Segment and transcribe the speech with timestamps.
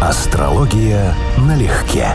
[0.00, 2.06] Астрология налегке.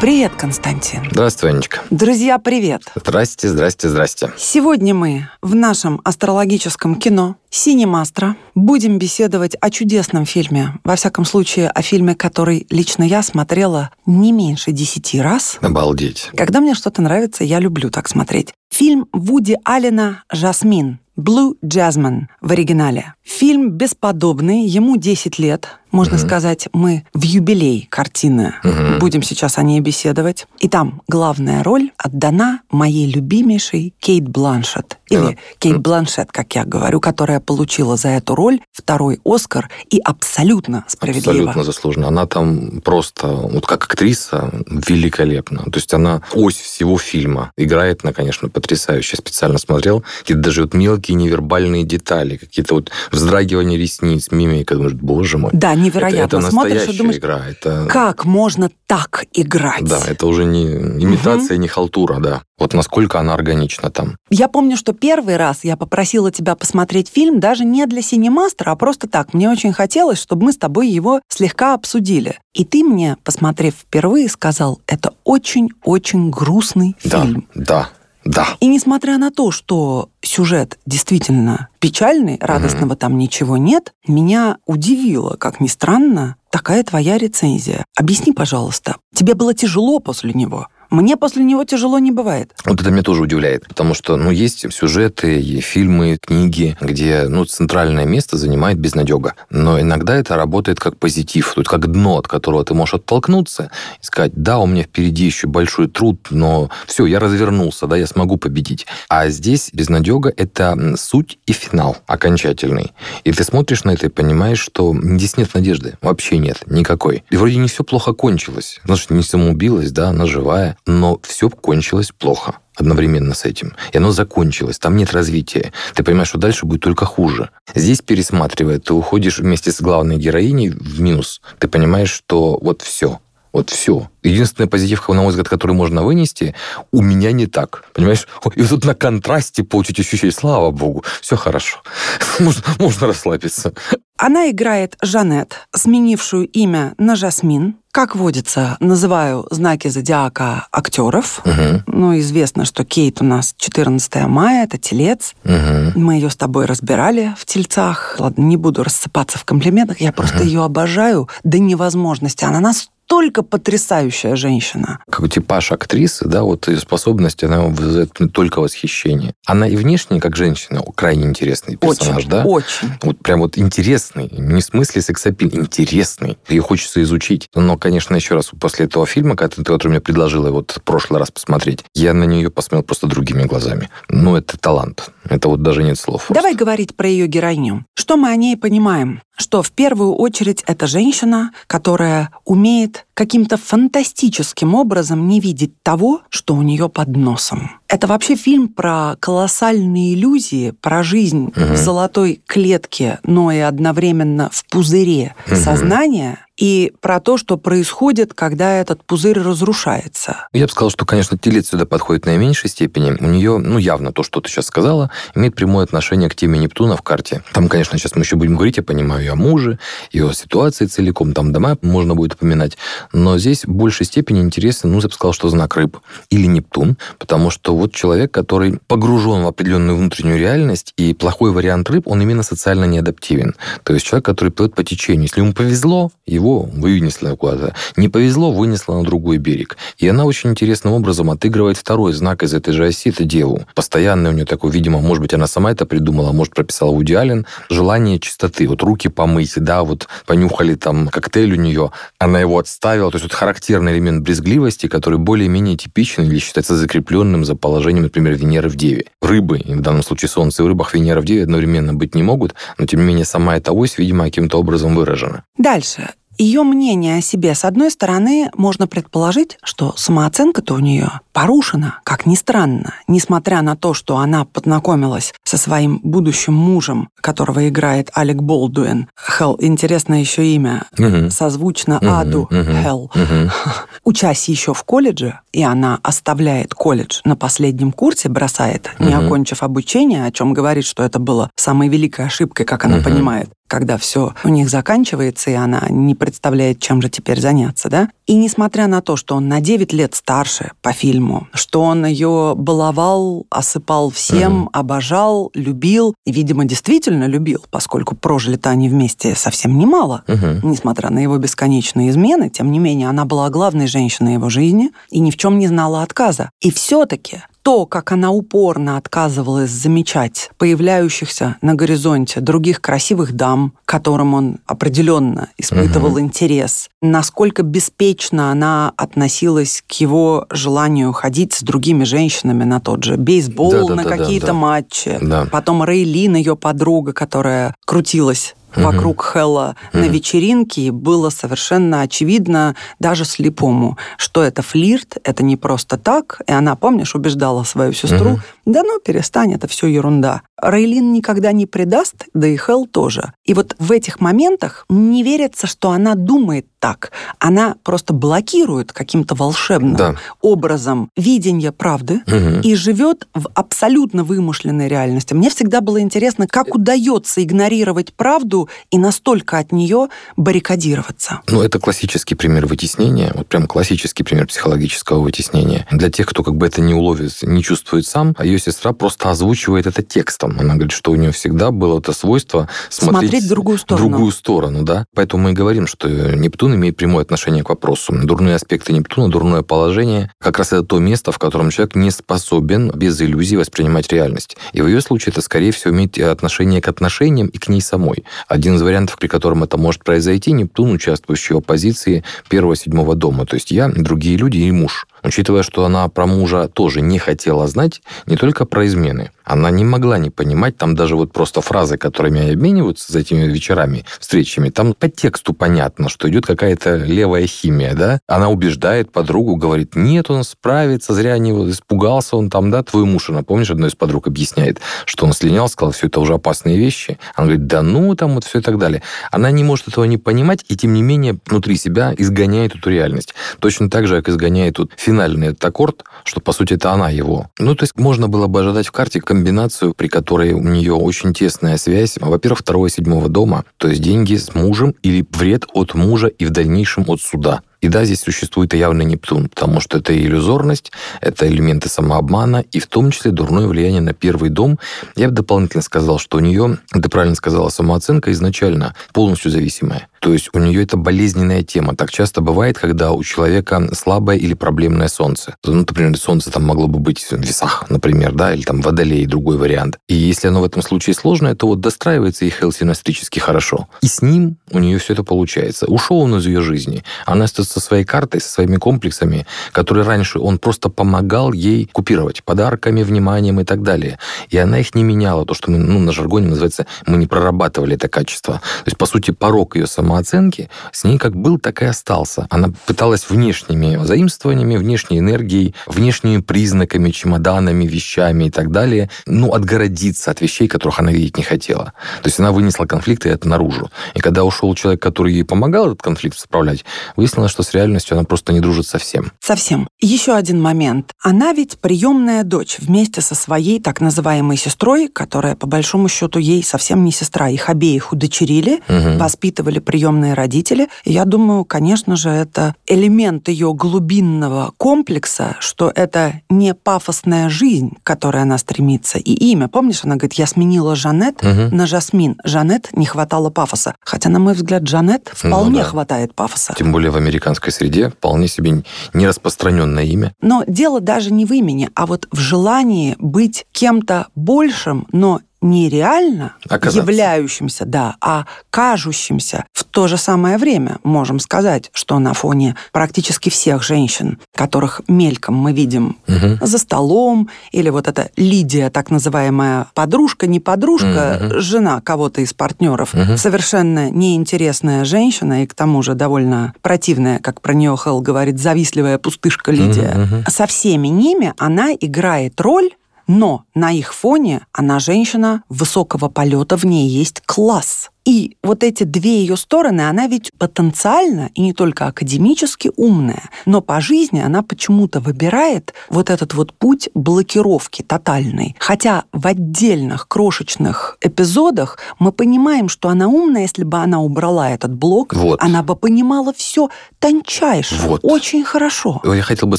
[0.00, 1.06] Привет, Константин.
[1.12, 1.78] Здравствуй, Анечка.
[1.90, 2.82] Друзья, привет.
[2.96, 4.32] Здрасте, здрасте, здрасте.
[4.36, 10.74] Сегодня мы в нашем астрологическом кино «Синемастро» будем беседовать о чудесном фильме.
[10.82, 15.58] Во всяком случае, о фильме, который лично я смотрела не меньше десяти раз.
[15.60, 16.32] Обалдеть.
[16.36, 18.54] Когда мне что-то нравится, я люблю так смотреть.
[18.70, 20.98] Фильм Вуди Аллена «Жасмин».
[21.18, 23.14] Blue Jasmine в оригинале.
[23.28, 25.68] Фильм бесподобный, ему 10 лет.
[25.90, 26.22] Можно угу.
[26.22, 28.98] сказать, мы в юбилей картины угу.
[29.00, 30.46] будем сейчас о ней беседовать.
[30.58, 34.98] И там главная роль отдана моей любимейшей Кейт Бланшет.
[35.08, 35.34] Или да.
[35.58, 41.32] Кейт Бланшет, как я говорю, которая получила за эту роль второй Оскар и абсолютно справедливо.
[41.32, 42.08] Абсолютно заслуженно.
[42.08, 45.64] Она там просто, вот как актриса, великолепна.
[45.64, 47.52] То есть она ось всего фильма.
[47.56, 49.16] Играет она, конечно, потрясающе.
[49.16, 50.04] Я специально смотрел.
[50.20, 54.74] Какие-то даже вот мелкие невербальные детали, какие-то вот вздрагивания ресниц, мимика.
[54.74, 55.50] Думаешь, боже мой.
[55.52, 56.36] Да, невероятно.
[56.36, 57.42] Это, это Смотришь и думаешь, игра.
[57.48, 57.86] Это...
[57.88, 59.84] как можно так играть?
[59.84, 61.62] Да, это уже не имитация, угу.
[61.62, 62.42] не халтура, да.
[62.58, 64.16] Вот насколько она органична там.
[64.30, 68.76] Я помню, что первый раз я попросила тебя посмотреть фильм даже не для синемастера, а
[68.76, 69.34] просто так.
[69.34, 72.38] Мне очень хотелось, чтобы мы с тобой его слегка обсудили.
[72.54, 77.48] И ты мне, посмотрев впервые, сказал, это очень-очень грустный да, фильм.
[77.54, 77.90] Да,
[78.28, 78.46] да.
[78.60, 82.96] И несмотря на то, что сюжет действительно печальный, радостного mm-hmm.
[82.96, 87.86] там ничего нет, меня удивило, как ни странно, такая твоя рецензия.
[87.96, 90.68] Объясни, пожалуйста, тебе было тяжело после него?
[90.90, 92.52] Мне после него тяжело не бывает.
[92.64, 98.06] Вот это меня тоже удивляет, потому что, ну, есть сюжеты, фильмы, книги, где, ну, центральное
[98.06, 99.34] место занимает безнадега.
[99.50, 104.04] Но иногда это работает как позитив, тут как дно, от которого ты можешь оттолкнуться и
[104.04, 108.38] сказать, да, у меня впереди еще большой труд, но все, я развернулся, да, я смогу
[108.38, 108.86] победить.
[109.10, 112.92] А здесь безнадега– это суть и финал окончательный.
[113.24, 117.24] И ты смотришь на это и понимаешь, что здесь нет надежды, вообще нет, никакой.
[117.28, 118.80] И вроде не все плохо кончилось.
[118.84, 123.74] Значит, не самоубилась, да, она живая, но все кончилось плохо одновременно с этим.
[123.92, 125.72] И оно закончилось, там нет развития.
[125.94, 127.50] Ты понимаешь, что дальше будет только хуже.
[127.74, 131.40] Здесь, пересматривая, ты уходишь вместе с главной героиней в минус.
[131.58, 133.20] Ты понимаешь, что вот все,
[133.58, 134.08] вот все.
[134.22, 136.54] Единственный позитив, на мой взгляд, который можно вынести,
[136.92, 137.84] у меня не так.
[137.92, 138.28] Понимаешь?
[138.54, 141.78] И тут на контрасте получить ощущение, слава богу, все хорошо.
[142.38, 143.72] можно, можно расслабиться.
[144.16, 147.76] Она играет Жанет, сменившую имя на Жасмин.
[147.92, 151.40] Как водится, называю знаки зодиака актеров.
[151.44, 151.82] Угу.
[151.86, 155.34] Ну, известно, что Кейт у нас 14 мая, это телец.
[155.44, 155.98] Угу.
[155.98, 158.16] Мы ее с тобой разбирали в тельцах.
[158.18, 160.46] Ладно, не буду рассыпаться в комплиментах, я просто угу.
[160.46, 162.44] ее обожаю до невозможности.
[162.44, 164.98] Она нас настолько потрясающая женщина.
[165.10, 169.34] Как типаж актрисы, да, вот ее способность, она вызывает только восхищение.
[169.46, 172.44] Она и внешне, как женщина, крайне интересный персонаж, очень, да?
[172.44, 172.88] Очень.
[173.02, 176.38] Вот прям вот интересный, не в смысле сексапил, интересный.
[176.48, 177.48] Ее хочется изучить.
[177.54, 181.30] Но, конечно, еще раз, после этого фильма, который ты мне предложила вот в прошлый раз
[181.30, 183.88] посмотреть, я на нее посмотрел просто другими глазами.
[184.08, 185.10] Ну, это талант.
[185.24, 186.26] Это вот даже нет слов.
[186.28, 186.58] Давай просто.
[186.58, 187.84] говорить про ее героиню.
[187.94, 189.22] Что мы о ней понимаем?
[189.38, 196.54] Что в первую очередь это женщина, которая умеет каким-то фантастическим образом не видеть того, что
[196.54, 197.70] у нее под носом.
[197.88, 201.74] Это вообще фильм про колоссальные иллюзии, про жизнь угу.
[201.74, 205.56] в золотой клетке, но и одновременно в пузыре угу.
[205.56, 210.48] сознания и про то, что происходит, когда этот пузырь разрушается.
[210.52, 213.12] Я бы сказал, что, конечно, телец сюда подходит в наименьшей степени.
[213.12, 216.96] У нее, ну, явно то, что ты сейчас сказала, имеет прямое отношение к теме Нептуна
[216.96, 217.42] в карте.
[217.52, 219.78] Там, конечно, сейчас мы еще будем говорить, я понимаю, и о муже,
[220.10, 222.76] и о ситуации целиком, там дома можно будет упоминать.
[223.12, 225.98] Но здесь в большей степени интересно, ну, я бы сказал, что знак рыб
[226.28, 231.88] или Нептун, потому что вот человек, который погружен в определенную внутреннюю реальность, и плохой вариант
[231.90, 233.54] рыб, он именно социально неадаптивен.
[233.84, 235.22] То есть человек, который плывет по течению.
[235.22, 237.74] Если ему повезло, его его вынесло куда-то.
[237.96, 239.76] Не повезло, вынесло на другой берег.
[239.98, 243.62] И она очень интересным образом отыгрывает второй знак из этой же оси, это деву.
[243.74, 247.46] Постоянно у нее такой, видимо, может быть, она сама это придумала, может, прописала Вуди Аллен,
[247.70, 248.66] желание чистоты.
[248.68, 253.10] Вот руки помыть, да, вот понюхали там коктейль у нее, она его отставила.
[253.10, 258.34] То есть вот характерный элемент брезгливости, который более-менее типичен или считается закрепленным за положением, например,
[258.34, 259.06] Венеры в Деве.
[259.20, 262.54] Рыбы, в данном случае Солнце и в рыбах Венера в Деве одновременно быть не могут,
[262.78, 265.44] но тем не менее сама эта ось, видимо, каким-то образом выражена.
[265.56, 272.00] Дальше ее мнение о себе, с одной стороны, можно предположить, что самооценка-то у нее порушена,
[272.04, 278.10] как ни странно, несмотря на то, что она познакомилась со своим будущим мужем, которого играет
[278.14, 279.08] Алек Болдуин.
[279.18, 281.30] Хелл, интересное еще имя, угу.
[281.30, 283.10] созвучно угу, Аду угу, Хелл.
[283.14, 283.50] Угу.
[284.04, 289.26] Учась еще в колледже, и она оставляет колледж на последнем курсе, бросает, не угу.
[289.26, 293.04] окончив обучение, о чем говорит, что это было самой великой ошибкой, как она угу.
[293.04, 293.50] понимает.
[293.68, 298.08] Когда все у них заканчивается, и она не представляет, чем же теперь заняться, да?
[298.26, 302.54] И несмотря на то, что он на 9 лет старше по фильму, что он ее
[302.56, 304.70] баловал, осыпал всем, угу.
[304.72, 310.66] обожал, любил, и, видимо, действительно любил, поскольку прожили-то они вместе совсем немало, угу.
[310.66, 315.20] несмотря на его бесконечные измены, тем не менее, она была главной женщиной его жизни и
[315.20, 316.50] ни в чем не знала отказа.
[316.60, 324.34] И все-таки то, как она упорно отказывалась замечать появляющихся на горизонте других красивых дам, которым
[324.34, 326.20] он определенно испытывал угу.
[326.20, 333.16] интерес, насколько беспечно она относилась к его желанию ходить с другими женщинами на тот же
[333.16, 334.58] бейсбол, да, да, на да, какие-то да, да.
[334.58, 335.18] матчи.
[335.20, 335.46] Да.
[335.50, 343.96] Потом Рейлин, ее подруга, которая крутилась вокруг Хэлла на вечеринке, было совершенно очевидно даже слепому,
[344.16, 346.40] что это флирт, это не просто так.
[346.46, 350.42] И она, помнишь, убеждала свою сестру, да ну перестань, это все ерунда.
[350.60, 353.32] Рейлин никогда не предаст, да и Хелл тоже.
[353.44, 357.12] И вот в этих моментах не верится, что она думает так.
[357.38, 360.14] Она просто блокирует каким-то волшебным да.
[360.40, 362.60] образом видение правды угу.
[362.62, 365.34] и живет в абсолютно вымышленной реальности.
[365.34, 368.57] Мне всегда было интересно, как удается игнорировать правду
[368.90, 371.40] и настолько от нее баррикадироваться.
[371.48, 375.86] Ну, это классический пример вытеснения, вот прям классический пример психологического вытеснения.
[375.90, 379.30] Для тех, кто как бы это не уловит, не чувствует сам, а ее сестра просто
[379.30, 380.56] озвучивает это текстом.
[380.58, 384.08] Она говорит, что у нее всегда было это свойство смотреть, смотреть в другую сторону.
[384.08, 385.04] другую сторону, да.
[385.14, 388.12] Поэтому мы и говорим, что Нептун имеет прямое отношение к вопросу.
[388.12, 392.90] Дурные аспекты Нептуна, дурное положение, как раз это то место, в котором человек не способен
[392.90, 394.56] без иллюзий воспринимать реальность.
[394.72, 398.24] И в ее случае это, скорее всего, имеет отношение к отношениям и к ней самой.
[398.48, 403.44] Один из вариантов, при котором это может произойти, Нептун, участвующий в оппозиции первого-седьмого дома.
[403.44, 405.06] То есть я, другие люди и муж.
[405.22, 409.30] Учитывая, что она про мужа тоже не хотела знать, не только про измены.
[409.44, 413.46] Она не могла не понимать, там даже вот просто фразы, которыми они обмениваются за этими
[413.46, 418.20] вечерами, встречами, там по тексту понятно, что идет какая-то левая химия, да?
[418.26, 423.30] Она убеждает подругу, говорит, нет, он справится, зря не испугался он там, да, твой муж,
[423.30, 427.18] она, помнишь, одна из подруг объясняет, что он слинял, сказал, все это уже опасные вещи.
[427.34, 429.02] Она говорит, да ну, там вот все и так далее.
[429.30, 433.34] Она не может этого не понимать, и тем не менее внутри себя изгоняет эту реальность.
[433.58, 437.46] Точно так же, как изгоняет тут финальный этот аккорд, что, по сути, это она его.
[437.58, 441.32] Ну, то есть можно было бы ожидать в карте комбинацию, при которой у нее очень
[441.32, 445.94] тесная связь, во-первых, второго и седьмого дома, то есть деньги с мужем или вред от
[445.94, 447.62] мужа и в дальнейшем от суда.
[447.80, 450.90] И да, здесь существует и явный Нептун, потому что это иллюзорность,
[451.20, 454.78] это элементы самообмана, и в том числе дурное влияние на первый дом.
[455.14, 460.08] Я бы дополнительно сказал, что у нее, ты правильно сказала, самооценка изначально полностью зависимая.
[460.20, 461.94] То есть у нее это болезненная тема.
[461.94, 465.56] Так часто бывает, когда у человека слабое или проблемное солнце.
[465.64, 469.56] Ну, например, солнце там могло бы быть в весах, например, да, или там водолей, другой
[469.56, 469.98] вариант.
[470.08, 473.88] И если оно в этом случае сложное, то вот достраивается и хелсинастрически хорошо.
[474.02, 475.86] И с ним у нее все это получается.
[475.86, 477.04] Ушел он из ее жизни.
[477.26, 482.42] Она остается со своей картой, со своими комплексами, которые раньше он просто помогал ей купировать
[482.44, 484.18] подарками, вниманием и так далее.
[484.48, 485.44] И она их не меняла.
[485.46, 488.54] То, что мы, ну, на жаргоне называется, мы не прорабатывали это качество.
[488.54, 492.46] То есть, по сути, порог ее самооценки с ней как был, так и остался.
[492.50, 500.30] Она пыталась внешними заимствованиями, внешней энергией, внешними признаками, чемоданами, вещами и так далее, ну, отгородиться
[500.30, 501.92] от вещей, которых она видеть не хотела.
[502.22, 503.90] То есть она вынесла конфликт и это наружу.
[504.14, 506.84] И когда ушел человек, который ей помогал этот конфликт справлять,
[507.16, 509.32] выяснилось, что с реальностью она просто не дружит совсем.
[509.40, 509.88] Совсем.
[510.00, 511.12] Еще один момент.
[511.22, 516.62] Она ведь приемная дочь вместе со своей так называемой сестрой, которая, по большому счету, ей
[516.62, 517.48] совсем не сестра.
[517.48, 519.18] Их обеих удочерили, угу.
[519.18, 520.88] воспитывали приемные родители.
[521.02, 527.96] И я думаю, конечно же, это элемент ее глубинного комплекса, что это не пафосная жизнь,
[528.00, 529.66] к которой она стремится, и имя.
[529.66, 531.74] Помнишь, она говорит, я сменила Жанет угу.
[531.74, 532.36] на Жасмин.
[532.44, 533.96] Жанет не хватало пафоса.
[534.04, 535.84] Хотя, на мой взгляд, Жанет ну вполне ну, да.
[535.84, 536.74] хватает пафоса.
[536.78, 540.32] Тем более в американской среде вполне себе нераспространенное имя.
[540.40, 546.54] Но дело даже не в имени, а вот в желании быть кем-то большим, но нереально
[546.68, 547.00] Оказаться.
[547.00, 550.98] являющимся, да, а кажущимся в то же самое время.
[551.02, 556.64] Можем сказать, что на фоне практически всех женщин, которых мельком мы видим угу.
[556.64, 561.60] за столом, или вот эта Лидия, так называемая подружка, не подружка, угу.
[561.60, 563.36] жена кого-то из партнеров, угу.
[563.36, 569.18] совершенно неинтересная женщина и к тому же довольно противная, как про нее Хелл говорит, завистливая
[569.18, 570.14] пустышка Лидия.
[570.22, 570.50] Угу.
[570.50, 572.90] Со всеми ними она играет роль
[573.28, 578.10] но на их фоне она женщина высокого полета, в ней есть класс.
[578.28, 583.80] И вот эти две ее стороны, она ведь потенциально и не только академически умная, но
[583.80, 588.76] по жизни она почему-то выбирает вот этот вот путь блокировки тотальной.
[588.80, 594.92] Хотя в отдельных крошечных эпизодах мы понимаем, что она умная, если бы она убрала этот
[594.92, 595.62] блок, вот.
[595.62, 598.20] она бы понимала все тончайше, вот.
[598.24, 599.22] очень хорошо.
[599.24, 599.78] Я хотел бы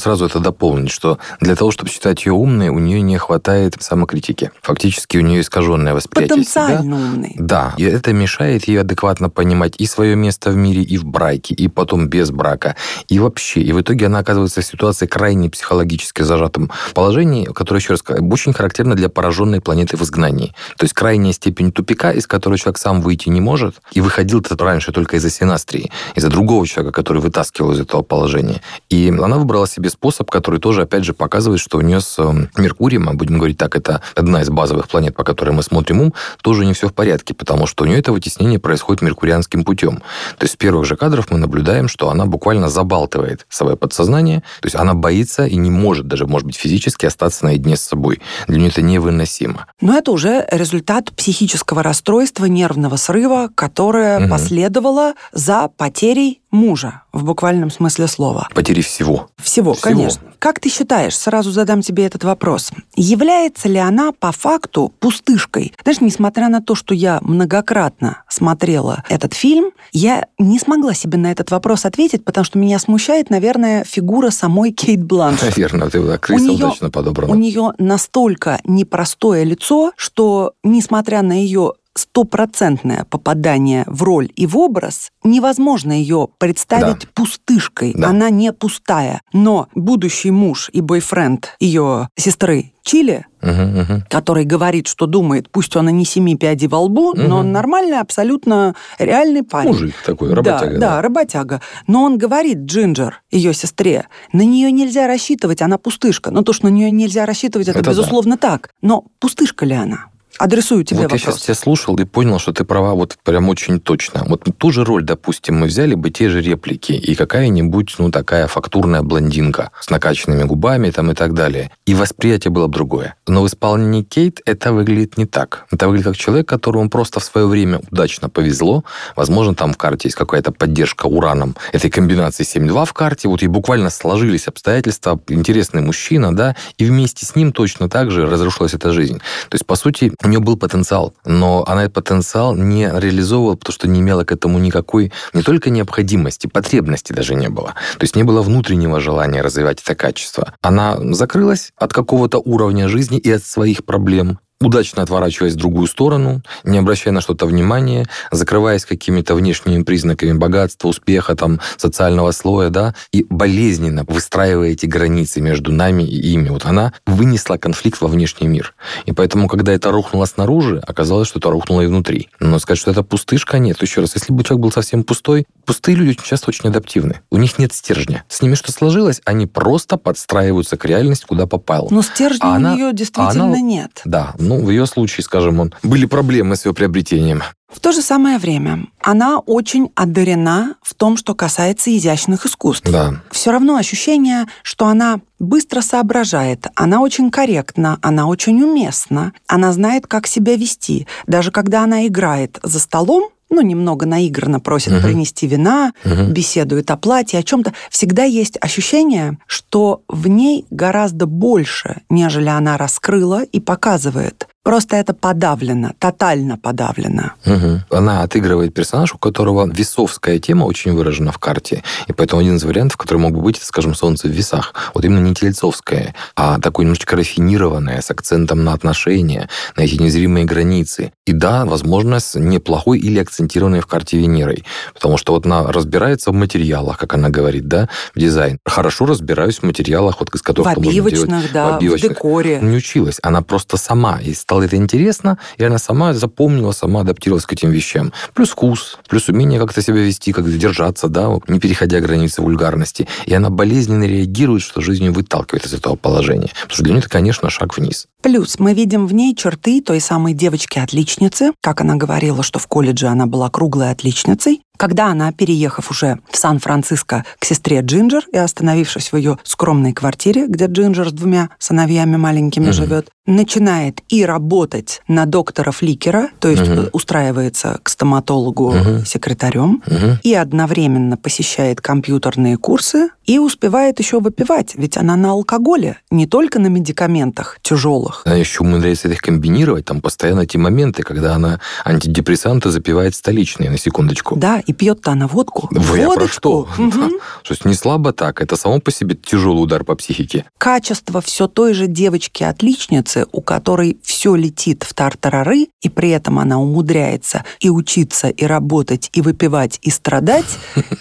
[0.00, 4.50] сразу это дополнить, что для того, чтобы считать ее умной, у нее не хватает самокритики.
[4.60, 6.96] Фактически у нее искаженное восприятие Потенциально себя.
[6.96, 7.36] умный.
[7.38, 11.54] Да, и это мешает ей адекватно понимать и свое место в мире, и в браке,
[11.54, 12.76] и потом без брака,
[13.08, 13.60] и вообще.
[13.60, 18.26] И в итоге она оказывается в ситуации крайне психологически зажатом положении, которое, еще раз скажу,
[18.28, 20.54] очень характерно для пораженной планеты в изгнании.
[20.76, 24.56] То есть крайняя степень тупика, из которого человек сам выйти не может, и выходил это
[24.64, 28.62] раньше только из-за синастрии, из-за другого человека, который вытаскивал из этого положения.
[28.88, 32.48] И она выбрала себе способ, который тоже, опять же, показывает, что у нее с эм,
[32.56, 36.14] Меркурием, а будем говорить так, это одна из базовых планет, по которой мы смотрим ум,
[36.42, 39.96] тоже не все в порядке, потому что у нее это вытеснение происходит меркурианским путем.
[40.36, 44.66] То есть с первых же кадров мы наблюдаем, что она буквально забалтывает свое подсознание, то
[44.66, 48.20] есть она боится и не может даже, может быть, физически остаться наедине с собой.
[48.46, 49.66] Для нее это невыносимо.
[49.80, 54.28] Но это уже результат психического расстройства, нервного срыва, которое угу.
[54.28, 58.48] последовало за потерей мужа в буквальном смысле слова.
[58.54, 59.28] Потери всего.
[59.36, 60.22] Всего, всего, конечно.
[60.38, 65.74] Как ты считаешь, сразу задам тебе этот вопрос, является ли она по факту пустышкой?
[65.82, 71.30] Знаешь, несмотря на то, что я многократно смотрела этот фильм, я не смогла себе на
[71.30, 75.42] этот вопрос ответить, потому что меня смущает, наверное, фигура самой Кейт Бланш.
[75.42, 77.32] Наверное, ты так крыса удачно подобрана.
[77.32, 84.56] У нее настолько непростое лицо, что, несмотря на ее стопроцентное попадание в роль и в
[84.56, 87.08] образ, невозможно ее представить да.
[87.14, 87.92] пустышкой.
[87.94, 88.08] Да.
[88.08, 89.22] Она не пустая.
[89.32, 94.02] Но будущий муж и бойфренд ее сестры Чили, угу, угу.
[94.08, 97.20] который говорит, что думает, пусть он и не семи пядей во лбу, угу.
[97.20, 99.68] но он нормальный, абсолютно реальный парень.
[99.68, 100.66] Мужик такой, работяга.
[100.66, 101.60] Да, да, да, работяга.
[101.86, 106.30] Но он говорит Джинджер, ее сестре, на нее нельзя рассчитывать, она пустышка.
[106.30, 108.48] Но то, что на нее нельзя рассчитывать, это, это безусловно да.
[108.48, 108.70] так.
[108.80, 110.06] Но пустышка ли она?
[110.40, 111.20] Адресую тебе вот вопрос.
[111.20, 114.24] я сейчас тебя слушал и понял, что ты права вот прям очень точно.
[114.26, 118.46] Вот ту же роль, допустим, мы взяли бы те же реплики и какая-нибудь, ну, такая
[118.46, 121.70] фактурная блондинка с накачанными губами там и так далее.
[121.84, 123.14] И восприятие было бы другое.
[123.26, 125.66] Но в исполнении Кейт это выглядит не так.
[125.70, 128.84] Это выглядит как человек, которому просто в свое время удачно повезло.
[129.16, 133.28] Возможно, там в карте есть какая-то поддержка ураном этой комбинации 7-2 в карте.
[133.28, 135.20] Вот и буквально сложились обстоятельства.
[135.28, 139.18] Интересный мужчина, да, и вместе с ним точно так же разрушилась эта жизнь.
[139.18, 143.88] То есть, по сути, нее был потенциал, но она этот потенциал не реализовывала, потому что
[143.88, 147.74] не имела к этому никакой не только необходимости, потребности даже не было.
[147.98, 150.54] То есть не было внутреннего желания развивать это качество.
[150.62, 156.42] Она закрылась от какого-то уровня жизни и от своих проблем, удачно отворачиваясь в другую сторону,
[156.64, 162.94] не обращая на что-то внимания, закрываясь какими-то внешними признаками богатства, успеха, там, социального слоя, да,
[163.10, 166.50] и болезненно выстраивая эти границы между нами и ими.
[166.50, 168.74] Вот она вынесла конфликт во внешний мир.
[169.06, 172.28] И поэтому, когда это рухнуло снаружи, оказалось, что это рухнуло и внутри.
[172.38, 173.80] Но сказать, что это пустышка, нет.
[173.80, 177.20] Еще раз, если бы человек был совсем пустой, пустые люди очень часто очень адаптивны.
[177.30, 178.24] У них нет стержня.
[178.28, 181.88] С ними что сложилось, они просто подстраиваются к реальности, куда попал.
[181.90, 184.02] Но стержня а у она, нее действительно а она, нет.
[184.04, 187.42] Да, ну, в ее случае, скажем, он, были проблемы с ее приобретением.
[187.72, 192.90] В то же самое время она очень одарена в том, что касается изящных искусств.
[192.90, 193.22] Да.
[193.30, 200.08] Все равно ощущение, что она быстро соображает, она очень корректна, она очень уместна, она знает,
[200.08, 201.06] как себя вести.
[201.28, 205.02] Даже когда она играет за столом, ну, немного наигранно просит угу.
[205.02, 206.30] принести вина, угу.
[206.30, 212.78] беседует о платье, о чем-то, всегда есть ощущение, что в ней гораздо больше, нежели она
[212.78, 214.48] раскрыла и показывает.
[214.70, 217.32] Просто это подавлено, тотально подавлено.
[217.44, 217.96] Угу.
[217.98, 221.82] Она отыгрывает персонаж, у которого весовская тема очень выражена в карте.
[222.06, 224.72] И поэтому один из вариантов, который мог бы быть, это, скажем, солнце в весах.
[224.94, 230.44] Вот именно не тельцовское, а такое немножечко рафинированное, с акцентом на отношения, на эти незримые
[230.44, 231.12] границы.
[231.26, 234.64] И да, возможно, с неплохой или акцентированной в карте Венерой.
[234.94, 238.58] Потому что вот она разбирается в материалах, как она говорит, да, в дизайн.
[238.64, 242.12] Хорошо разбираюсь в материалах, вот из которых в обивочных, да, в, обивочных.
[242.12, 242.60] в декоре.
[242.62, 243.18] Не училась.
[243.24, 247.70] Она просто сама из стало это интересно, и она сама запомнила, сама адаптировалась к этим
[247.70, 248.12] вещам.
[248.34, 253.06] Плюс вкус, плюс умение как-то себя вести, как держаться, да, не переходя границы вульгарности.
[253.26, 256.50] И она болезненно реагирует, что жизнь ее выталкивает из этого положения.
[256.62, 258.06] Потому что для нее это, конечно, шаг вниз.
[258.22, 263.06] Плюс мы видим в ней черты той самой девочки-отличницы, как она говорила, что в колледже
[263.06, 269.12] она была круглой отличницей, Когда она, переехав уже в Сан-Франциско к сестре Джинджер и остановившись
[269.12, 272.72] в ее скромной квартире, где Джинджер с двумя сыновьями маленькими угу.
[272.72, 276.88] живет, начинает и работать на доктора Фликера, то есть угу.
[276.92, 279.04] устраивается к стоматологу угу.
[279.04, 280.18] секретарем, угу.
[280.22, 286.58] и одновременно посещает компьютерные курсы и успевает еще выпивать, ведь она на алкоголе, не только
[286.58, 288.22] на медикаментах тяжелых.
[288.24, 293.78] Она еще умудряется их комбинировать, там постоянно эти моменты, когда она антидепрессанты запивает столичные, на
[293.78, 294.36] секундочку.
[294.36, 295.68] Да, и пьет-то она водку.
[295.72, 296.68] Вы про что?
[296.78, 296.90] Угу.
[296.90, 297.08] Да.
[297.08, 300.44] То есть не слабо так, это само по себе тяжелый удар по психике.
[300.58, 306.60] Качество все той же девочки-отличницы, у которой все летит в тартарары, и при этом она
[306.60, 310.58] умудряется и учиться, и работать, и выпивать, и страдать,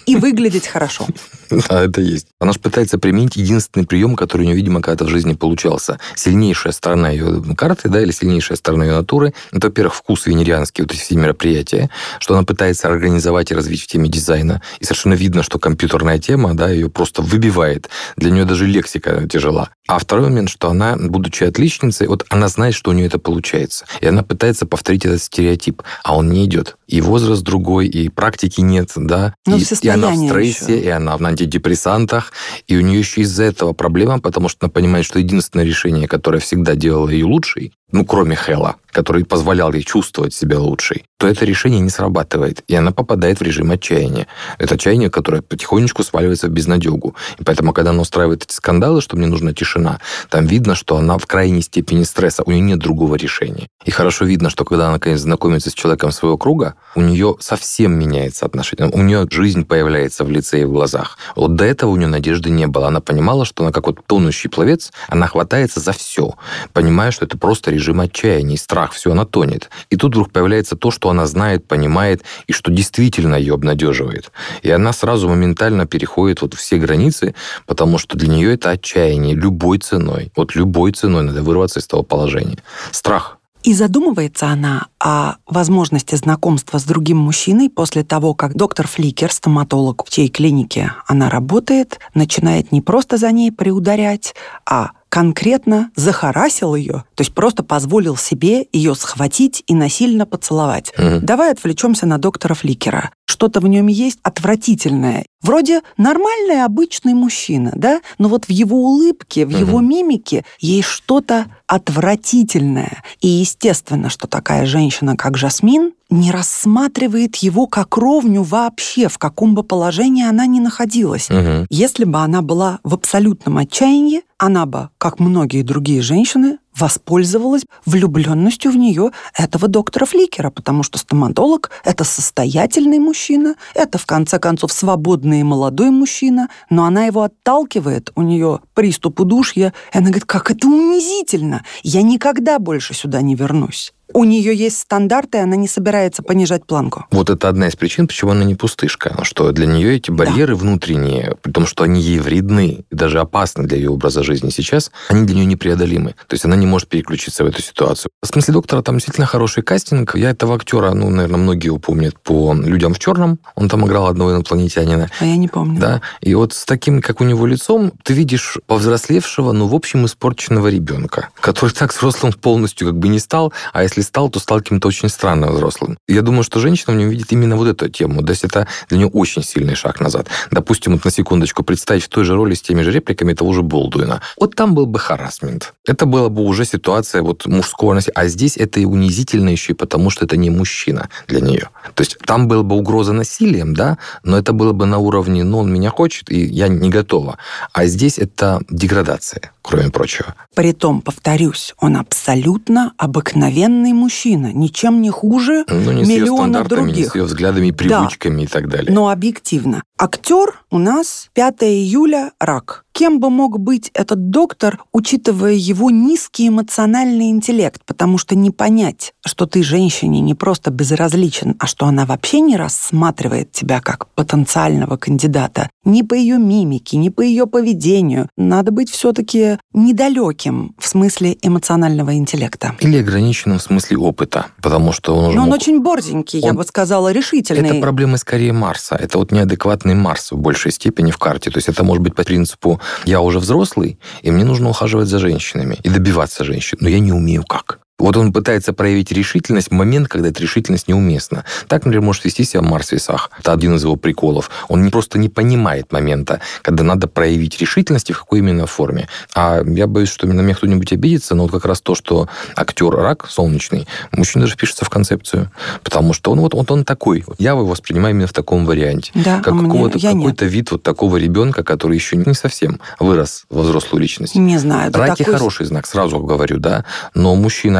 [0.08, 1.06] и выглядеть хорошо.
[1.50, 2.28] Да, это есть.
[2.40, 6.00] Она же пытается применить единственный прием, который у нее, видимо, когда-то в жизни получался.
[6.16, 10.94] Сильнейшая сторона ее карты, да, или сильнейшая сторона ее натуры, это, во-первых, вкус венерианский, вот
[10.94, 11.90] эти все мероприятия,
[12.20, 14.62] что она пытается организовать и развить в теме дизайна.
[14.80, 17.90] И совершенно видно, что компьютерная тема, да, ее просто выбивает.
[18.16, 19.70] Для нее даже лексика тяжела.
[19.88, 23.86] А второй момент, что она, будучи отличницей, вот она знает, что у нее это получается.
[24.02, 26.78] И она пытается повторить этот стереотип, а он не идет.
[26.88, 29.34] И возраст другой, и практики нет, да.
[29.48, 30.86] Но и, и она в стрессе, еще.
[30.86, 32.34] и она в антидепрессантах,
[32.68, 36.40] и у нее еще из-за этого проблема, потому что она понимает, что единственное решение, которое
[36.40, 41.46] всегда делало ее лучшей, ну, кроме Хэла, который позволял ей чувствовать себя лучшей, то это
[41.46, 44.28] решение не срабатывает, и она попадает в режим отчаяния.
[44.58, 47.16] Это отчаяние, которое потихонечку сваливается в безнадегу.
[47.38, 51.18] И поэтому, когда она устраивает эти скандалы, что мне нужна тишина, там видно, что она
[51.18, 53.68] в крайней степени стресса, у нее нет другого решения.
[53.86, 57.98] И хорошо видно, что когда она, наконец, знакомится с человеком своего круга, у нее совсем
[57.98, 58.90] меняется отношение.
[58.90, 61.18] У нее жизнь появляется в лице и в глазах.
[61.36, 62.88] Вот до этого у нее надежды не было.
[62.88, 66.36] Она понимала, что она как вот тонущий пловец, она хватается за все,
[66.72, 69.70] понимая, что это просто режим отчаяния страх, все, она тонет.
[69.90, 74.32] И тут вдруг появляется то, что она знает, понимает, и что действительно ее обнадеживает.
[74.62, 77.34] И она сразу моментально переходит вот все границы,
[77.66, 80.32] потому что для нее это отчаяние любой ценой.
[80.36, 82.58] Вот любой ценой надо вырваться из того положения.
[82.92, 83.40] Страх.
[83.64, 90.06] И задумывается она о возможности знакомства с другим мужчиной после того, как доктор Фликер, стоматолог,
[90.06, 94.34] в чьей клинике она работает, начинает не просто за ней приударять,
[94.66, 100.94] а конкретно захарасил ее, то есть просто позволил себе ее схватить и насильно поцеловать.
[100.98, 101.20] Mm-hmm.
[101.22, 103.12] Давай отвлечемся на доктора Фликера.
[103.26, 105.26] Что-то в нем есть отвратительное.
[105.42, 108.02] Вроде нормальный, обычный мужчина, да?
[108.18, 109.60] Но вот в его улыбке, в mm-hmm.
[109.60, 113.04] его мимике есть что-то отвратительное.
[113.22, 119.56] И естественно, что такая женщина, как Жасмин, не рассматривает его как ровню вообще, в каком
[119.56, 121.30] бы положении она ни находилась.
[121.30, 121.68] Угу.
[121.70, 128.72] Если бы она была в абсолютном отчаянии, она бы, как многие другие женщины, воспользовалась влюбленностью
[128.72, 134.72] в нее этого доктора Фликера, потому что стоматолог– это состоятельный мужчина, это, в конце концов,
[134.72, 140.26] свободный и молодой мужчина, но она его отталкивает, у нее приступ удушья, и она говорит,
[140.26, 145.68] как это унизительно, я никогда больше сюда не вернусь у нее есть стандарты, она не
[145.68, 147.06] собирается понижать планку.
[147.12, 149.18] Вот это одна из причин, почему она не пустышка.
[149.24, 150.62] Что для нее эти барьеры да.
[150.62, 154.92] внутренние, при том, что они ей вредны и даже опасны для ее образа жизни сейчас,
[155.10, 156.16] они для нее непреодолимы.
[156.28, 158.12] То есть она не может переключиться в эту ситуацию.
[158.22, 160.16] В смысле доктора там действительно хороший кастинг.
[160.16, 163.40] Я этого актера, ну, наверное, многие упомнят по «Людям в черном».
[163.56, 165.10] Он там играл одного инопланетянина.
[165.20, 165.80] А я не помню.
[165.80, 166.02] Да.
[166.22, 170.68] И вот с таким, как у него лицом, ты видишь повзрослевшего, ну, в общем, испорченного
[170.68, 174.60] ребенка, который так взрослым полностью как бы не стал, а если если стал, то стал
[174.60, 175.98] каким-то очень странным взрослым.
[176.08, 178.24] Я думаю, что женщина в нем видит именно вот эту тему.
[178.24, 180.28] То есть это для нее очень сильный шаг назад.
[180.52, 183.62] Допустим, вот на секундочку представить в той же роли с теми же репликами того же
[183.62, 184.22] Болдуина.
[184.40, 185.74] Вот там был бы харасмент.
[185.86, 188.16] Это была бы уже ситуация вот мужского насилия.
[188.16, 191.70] А здесь это и унизительно еще и потому, что это не мужчина для нее.
[191.94, 195.60] То есть там была бы угроза насилием, да, но это было бы на уровне, ну,
[195.60, 197.38] он меня хочет, и я не готова.
[197.74, 200.36] А здесь это деградация, кроме прочего.
[200.56, 206.98] Притом, повторюсь, он абсолютно обыкновенный нормальный мужчина, ничем не хуже ну, не миллиона других.
[206.98, 208.94] Не с ее взглядами, привычками да, и так далее.
[208.94, 209.84] Но объективно.
[209.98, 212.86] Актер у нас 5 июля рак.
[213.00, 217.82] Кем бы мог быть этот доктор, учитывая его низкий эмоциональный интеллект?
[217.86, 222.58] Потому что не понять, что ты женщине не просто безразличен, а что она вообще не
[222.58, 228.28] рассматривает тебя как потенциального кандидата, ни по ее мимике, ни по ее поведению.
[228.36, 232.76] Надо быть все-таки недалеким в смысле эмоционального интеллекта.
[232.82, 235.38] Или ограниченным в смысле опыта, потому что он уже...
[235.38, 235.54] Но мог...
[235.54, 236.48] он очень борзенький, он...
[236.48, 237.70] я бы сказала, решительный.
[237.70, 238.96] Это проблемы скорее Марса.
[238.96, 241.50] Это вот неадекватный Марс в большей степени в карте.
[241.50, 245.20] То есть это может быть по принципу я уже взрослый, и мне нужно ухаживать за
[245.20, 247.80] женщинами и добиваться женщин, но я не умею как.
[248.00, 251.44] Вот он пытается проявить решительность в момент, когда эта решительность неуместна.
[251.68, 253.30] Так, например, может вести себя Марс в весах.
[253.40, 254.50] Это один из его приколов.
[254.70, 259.08] Он не, просто не понимает момента, когда надо проявить решительность и в какой именно форме.
[259.36, 262.90] А я боюсь, что на меня кто-нибудь обидится, но вот как раз то, что актер
[262.90, 265.52] рак солнечный, мужчина даже пишется в концепцию.
[265.84, 267.26] Потому что он вот, вот он такой.
[267.38, 269.12] Я его воспринимаю именно в таком варианте.
[269.14, 272.80] Да, как а мне- какого-то, я какой-то вид вот такого ребенка, который еще не совсем
[273.00, 274.36] вырос во взрослую личность.
[274.36, 274.92] Не знаю.
[274.94, 276.86] Раки такой- хороший знак, сразу говорю, да.
[277.14, 277.36] Но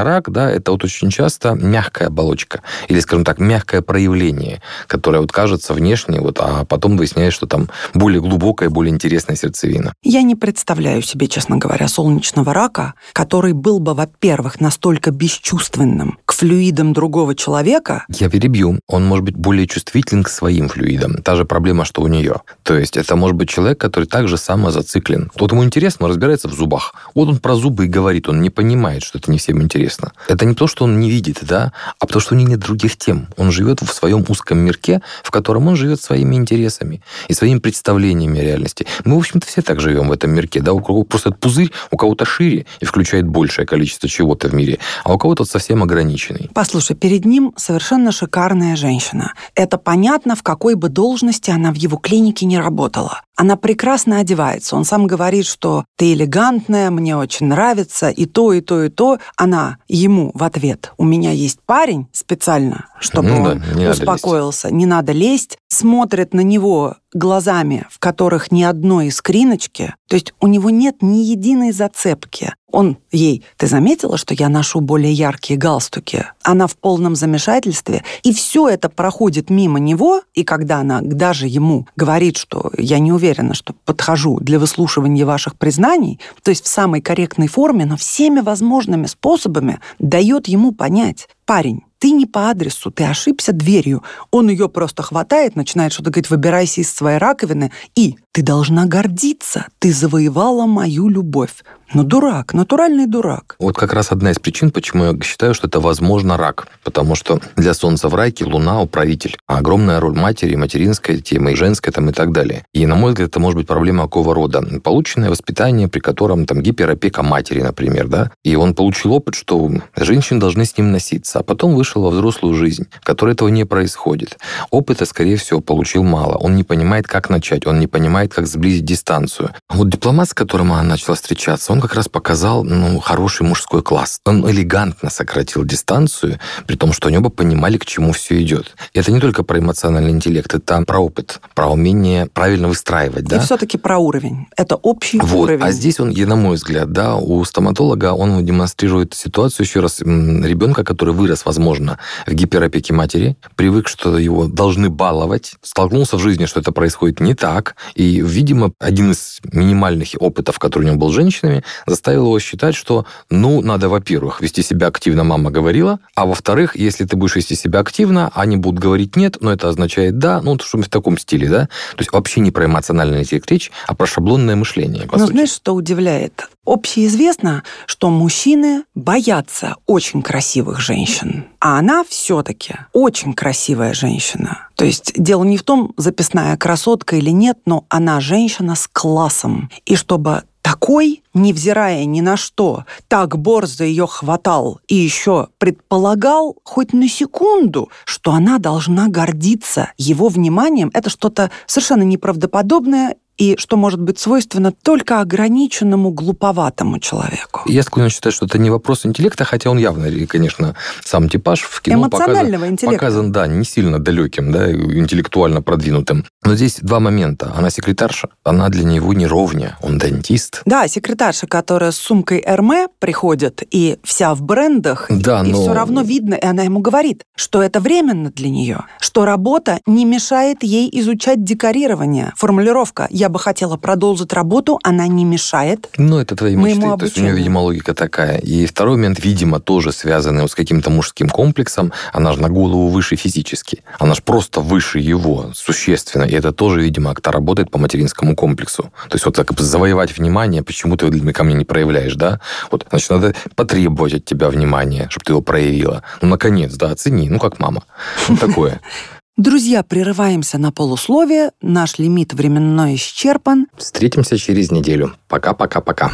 [0.10, 2.62] мужчина-рак, да, это вот очень часто мягкая оболочка.
[2.88, 7.70] Или, скажем так, мягкое проявление, которое вот кажется внешне, вот, а потом выясняешь, что там
[7.94, 9.94] более глубокая, более интересная сердцевина.
[10.04, 16.34] Я не представляю себе, честно говоря, солнечного рака, который был бы, во-первых, настолько бесчувственным к
[16.34, 18.06] флюидам другого человека.
[18.10, 18.80] Я перебью.
[18.88, 21.22] Он может быть более чувствителен к своим флюидам.
[21.24, 22.42] Та же проблема, что у нее.
[22.64, 25.32] То есть это может быть человек, который также самозациклен.
[25.36, 26.94] Вот ему интересно, он разбирается в зубах.
[27.16, 29.99] Вот он про зубы и говорит, он не понимает, что это не всем интересно.
[30.28, 32.98] Это не то, что он не видит, да, а потому что у него нет других
[32.98, 33.28] тем.
[33.38, 38.40] Он живет в своем узком мирке, в котором он живет своими интересами и своими представлениями
[38.40, 38.86] о реальности.
[39.06, 41.98] Мы, в общем-то, все так живем в этом мирке, да, у кого просто пузырь у
[41.98, 46.50] кого-то шире и включает большее количество чего-то в мире, а у кого-то совсем ограниченный.
[46.54, 49.34] Послушай, перед ним совершенно шикарная женщина.
[49.56, 53.22] Это понятно, в какой бы должности она в его клинике не работала.
[53.40, 54.76] Она прекрасно одевается.
[54.76, 59.18] Он сам говорит, что ты элегантная, мне очень нравится, и то, и то, и то.
[59.38, 63.92] Она ему в ответ, у меня есть парень специально, чтобы Ну да, он не надо
[63.92, 70.34] успокоился, не надо лезть, смотрит на него глазами, в которых ни одной искриночки, то есть
[70.42, 72.54] у него нет ни единой зацепки.
[72.72, 76.26] Он ей, ты заметила, что я ношу более яркие галстуки?
[76.44, 81.88] Она в полном замешательстве, и все это проходит мимо него, и когда она даже ему
[81.96, 87.02] говорит, что я не уверена, что подхожу для выслушивания ваших признаний, то есть в самой
[87.02, 93.04] корректной форме, но всеми возможными способами дает ему понять, парень, ты не по адресу, ты
[93.04, 94.04] ошибся дверью.
[94.32, 99.68] Он ее просто хватает, начинает что-то говорить, выбирайся из своей раковины, и ты должна гордиться,
[99.80, 101.64] ты завоевала мою любовь.
[101.92, 103.56] Ну, дурак, натуральный дурак.
[103.58, 106.68] Вот как раз одна из причин, почему я считаю, что это возможно рак.
[106.84, 109.38] Потому что для Солнца в раке Луна управитель.
[109.48, 112.64] А огромная роль матери, материнская тема, и женская там и так далее.
[112.74, 114.62] И, на мой взгляд, это может быть проблема какого рода?
[114.84, 118.32] Полученное воспитание, при котором там гиперопека матери, например, да?
[118.44, 122.54] И он получил опыт, что женщины должны с ним носиться, а потом вышел во взрослую
[122.54, 124.38] жизнь, в которой этого не происходит.
[124.70, 126.36] Опыта, скорее всего, получил мало.
[126.36, 129.50] Он не понимает, как начать, он не понимает, как сблизить дистанцию.
[129.70, 134.20] Вот дипломат, с которым она начала встречаться, он как раз показал ну, хороший мужской класс.
[134.26, 138.76] Он элегантно сократил дистанцию, при том, что они оба понимали, к чему все идет.
[138.94, 143.26] И это не только про эмоциональный интеллект, это про опыт, про умение правильно выстраивать.
[143.26, 143.38] Да?
[143.38, 144.48] И все-таки про уровень.
[144.56, 145.50] Это общий Вот.
[145.50, 145.64] уровень.
[145.64, 150.84] А здесь он, на мой взгляд, да, у стоматолога он демонстрирует ситуацию, еще раз, ребенка,
[150.84, 156.60] который вырос, возможно, в гиперопеке матери, привык, что его должны баловать, столкнулся в жизни, что
[156.60, 161.16] это происходит не так, и, видимо, один из минимальных опытов, который у него был с
[161.16, 166.76] женщинами, заставил его считать, что, ну, надо, во-первых, вести себя активно, мама говорила, а во-вторых,
[166.76, 170.58] если ты будешь вести себя активно, они будут говорить нет, но это означает да, ну,
[170.60, 174.06] что в таком стиле, да, то есть вообще не про эмоциональный интеллект речь, а про
[174.06, 175.32] шаблонное мышление, сути.
[175.34, 176.50] знаешь, что удивляет?
[176.66, 184.68] Общеизвестно, что мужчины боятся очень красивых женщин, а она все-таки очень красивая женщина.
[184.76, 189.70] То есть дело не в том, записная красотка или нет, но она женщина с классом.
[189.86, 196.94] И чтобы такой, невзирая ни на что, так борзо ее хватал и еще предполагал хоть
[196.94, 204.00] на секунду, что она должна гордиться его вниманием, это что-то совершенно неправдоподобное и что может
[204.02, 207.62] быть свойственно только ограниченному глуповатому человеку.
[207.66, 211.62] Я склонен считать, что это не вопрос интеллекта, хотя он явно, и, конечно, сам типаж
[211.62, 213.00] в кино Эмоционального показан, интеллекта.
[213.00, 216.26] показан, да, не сильно далеким, да, интеллектуально продвинутым.
[216.44, 217.54] Но здесь два момента.
[217.56, 220.62] Она секретарша, она для него не ровня, он дантист.
[220.66, 225.74] Да, секретарша, которая с сумкой Эрме приходит и вся в брендах, Да, и но- все
[225.74, 230.62] равно видно, и она ему говорит, что это временно для нее, что работа не мешает
[230.64, 232.34] ей изучать декорирование.
[232.36, 235.90] Формулировка «я бы хотела продолжить работу», она не мешает.
[235.98, 236.82] Ну, это твои мечты.
[236.98, 238.38] То есть у нее, видимо, логика такая.
[238.40, 241.94] И второй момент, видимо, тоже связанный вот с каким-то мужским комплексом.
[242.14, 243.84] Она же на голову выше физически.
[244.00, 246.24] Она же просто выше его, существенно.
[246.24, 248.92] И это тоже, видимо, как-то работает по материнскому комплексу.
[249.10, 252.40] То есть вот так завоевать внимание, почему ты ко мне не проявляешь, да?
[252.72, 256.04] Вот, значит, надо потребовать от тебя внимания, чтобы ты его проявила.
[256.22, 257.30] Ну, наконец, да, оцени.
[257.30, 257.84] Ну, как мама.
[258.28, 258.82] Вот такое.
[259.40, 263.68] Друзья, прерываемся на полусловие, наш лимит временной исчерпан.
[263.78, 265.14] Встретимся через неделю.
[265.30, 266.12] Пока-пока-пока.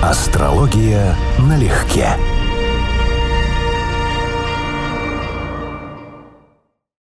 [0.00, 2.10] Астрология налегке.